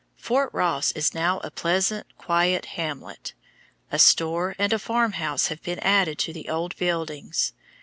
[0.17, 3.35] Fort Ross is now a pleasant, quiet hamlet.
[3.91, 7.53] A store and a farm house have been added to the old buildings.